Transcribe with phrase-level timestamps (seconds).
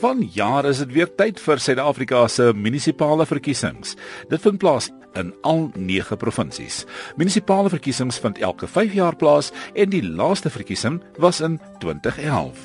[0.00, 3.98] Van jaar is dit weer tyd vir Suid-Afrika se munisipale verkiesings.
[4.30, 4.86] Dit vind plaas
[5.20, 6.86] in al 9 provinsies.
[7.20, 12.62] Munisipale verkiesings vind elke 5 jaar plaas en die laaste verkiesing was in 2011.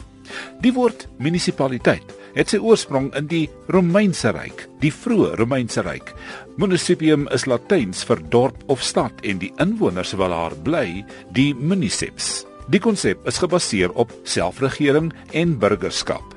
[0.64, 6.14] Die woord munisipaliteit het sy oorsprong in die Romeinse ryk, die vroeë Romeinse ryk.
[6.56, 11.04] Municipium is Latyns vir dorp of stad en die inwoners wat daar bly,
[11.36, 12.46] die municips.
[12.72, 16.35] Die konsep is gebaseer op selfregering en burgerskap.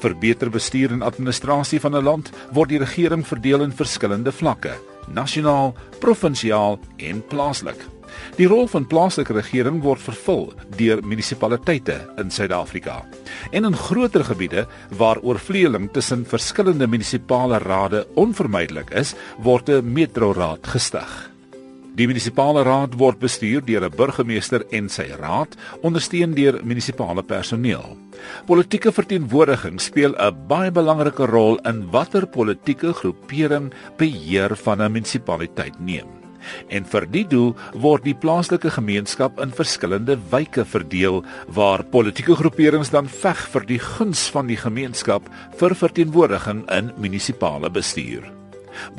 [0.00, 4.72] Vir beter bestuur en administrasie van 'n land word die regering verdeel in verskillende vlakke:
[5.12, 7.78] nasionaal, provinsiaal en plaaslik.
[8.36, 13.04] Die rol van plaaslike regering word vervul deur munisipaliteite in Suid-Afrika.
[13.50, 14.66] En in groter gebiede
[14.98, 21.27] waar oorvleueling tussen verskillende munisipale rade onvermydelik is, word 'n metroraad gestig.
[21.98, 27.96] Die munisipale raad word bestuur deur 'n burgemeester en sy raad, ondersteun deur munisipale personeel.
[28.46, 35.80] Politieke verteenwoordiging speel 'n baie belangrike rol in watter politieke groepering beheer van 'n munisipaliteit
[35.80, 36.06] neem.
[36.68, 42.90] En vir die doel word die plaaslike gemeenskap in verskillende wyke verdeel waar politieke groeperings
[42.90, 45.22] dan veg vir die guns van die gemeenskap
[45.56, 48.37] vir verteenwoordiging in munisipale bestuur.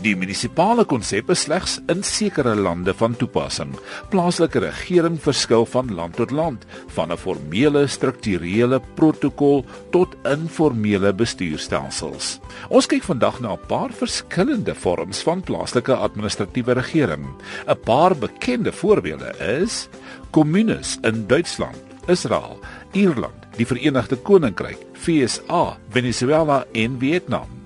[0.03, 3.73] Die munisipale konsep is slegs in sekere lande van toepassing.
[4.09, 12.39] Plaaslike regering verskil van land tot land, van 'n formele strukturele protokol tot informele bestuurstelsels.
[12.69, 17.25] Ons kyk vandag na 'n paar verskillende vorms van plaaslike administratiewe regering.
[17.67, 19.89] 'n Paar bekende voorbeelde is
[20.31, 21.77] kommunes in Duitsland,
[22.07, 22.59] Israel,
[22.91, 27.58] Ierland, die Verenigde Koninkryk, VSA, Venezuela en Vietnam.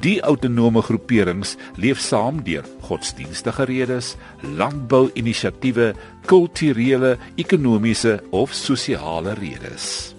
[0.00, 4.14] Die autonome groeperings leef saam deur godsdienstige redes,
[4.56, 5.90] landbou-inisiatiewe,
[6.26, 10.14] kulturele, ekonomiese of sosiale redes.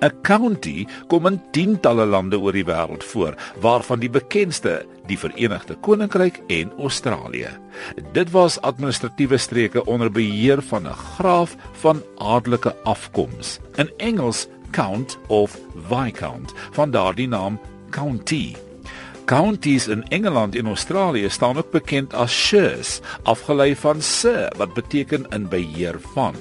[0.00, 5.74] 'n County kom in tientalle lande oor die wêreld voor, waarvan die bekendste die Verenigde
[5.74, 7.50] Koninkryk en Australië.
[8.12, 13.58] Dit was administratiewe streke onder beheer van 'n graaf van adelike afkoms.
[13.76, 17.60] In Engels count of viscount, van daardie naam
[17.90, 18.67] county.
[19.28, 25.26] Counties in Engeland en Australië staan ook bekend as shires, afgelei van sir wat beteken
[25.28, 26.36] in beheer van.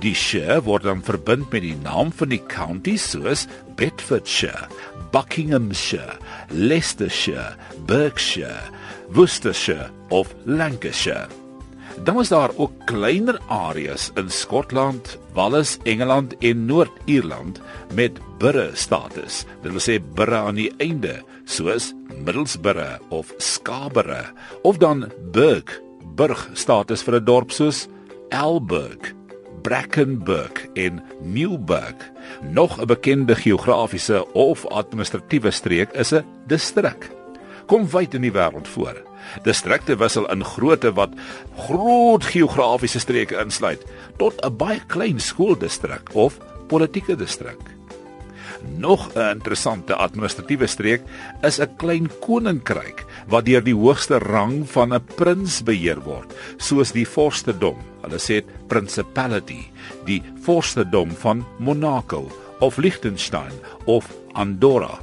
[0.00, 3.44] Die shire word dan verbind met die naam van die counties soos
[3.76, 4.72] Bedfordshire,
[5.12, 6.16] Buckinghamshire,
[6.48, 8.72] Leicestershire, Berkshire,
[9.12, 11.43] Worcestershire of Lancashire.
[12.02, 17.60] Dan is daar ook kleiner areas in Skotland, Wales, Engeland en Noord-Ierland
[17.94, 19.44] met burre status.
[19.62, 21.92] Dit wil sê burre aan die einde, soos
[22.24, 24.30] Middlesbrough of Scarborough,
[24.62, 25.80] of dan burg,
[26.14, 27.86] burg status vir 'n dorp soos
[28.28, 29.14] Elburg,
[29.62, 32.10] Brackenburg en Newburg.
[32.42, 37.10] Nog 'n bekende geografiese of administratiewe streek is 'n distrik.
[37.66, 38.98] Kom wyd in die wêreld voor.
[39.44, 41.14] Distrikte wissel in grootte wat
[41.66, 43.84] groot geografiese streke insluit
[44.18, 46.38] tot 'n baie klein skooldistrik of
[46.68, 47.60] politieke distrik.
[48.76, 51.02] Nog 'n interessante administratiewe streek
[51.42, 56.92] is 'n klein koninkryk wat deur die hoogste rang van 'n prins beheer word, soos
[56.92, 57.76] die vorstedom.
[58.02, 59.70] Hulle sê principality,
[60.04, 62.28] die vorstedom van Monaco
[62.60, 63.52] of Liechtenstein
[63.84, 64.98] of Andorra.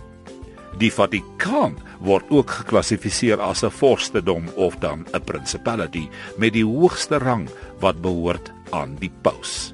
[0.82, 7.18] Die Vatikaan word ook geklassifiseer as 'n vorstedom of dan 'n principality met die hoogste
[7.18, 7.50] rang
[7.80, 9.74] wat behoort aan die paus.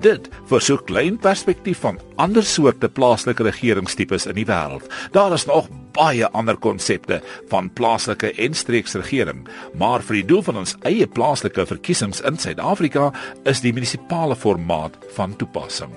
[0.00, 4.84] Dit vir so klein perspektief van ander soorte plaaslike regeringstipes in die wêreld.
[5.12, 10.56] Daar is nog baie ander konsepte van plaaslike en streeksregering, maar vir die doel van
[10.56, 13.12] ons eie plaaslike verkiesings in Suid-Afrika
[13.44, 15.92] is die munisipale formaat van toepassing.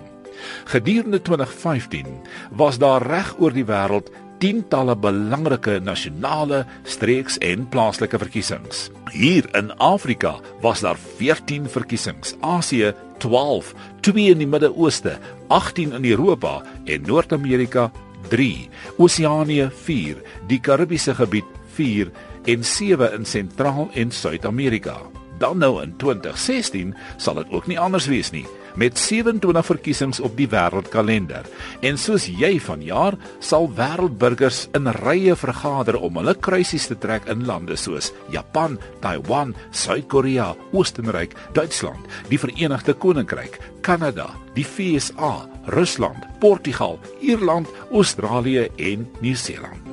[0.65, 2.05] Gedurende 2015
[2.51, 8.87] was daar reg oor die wêreld tientalle belangrike nasionale, streeks en plaaslike verkiesings.
[9.11, 15.17] Hier in Afrika was daar 14 verkiesings, Asië 12, 2 in die Midde-Ooste,
[15.47, 17.89] 18 in Europa en Noord-Amerika
[18.31, 22.11] 3, Oseanië 4, die Karibiese gebied 4
[22.45, 24.99] en 7 in Sentraal en Suid-Amerika.
[25.39, 28.45] Dan nou in 2016 sal dit ook nie anders wees nie
[28.79, 31.47] met 27 verkiesings op die wêreldkalender.
[31.85, 37.45] En soos jy vanjaar sal wêreldburgers in rye vergader om hulle kruisies te trek in
[37.49, 45.33] lande soos Japan, Taiwan, Suid-Korea, Oostenryk, Duitsland, die Verenigde Koninkryk, Kanada, die VSA,
[45.75, 49.88] Rusland, Portugal, Ierland, Australië en Nieu-Seeland.